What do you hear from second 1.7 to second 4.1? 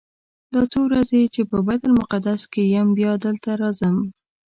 المقدس کې یم بیا به دلته راځم.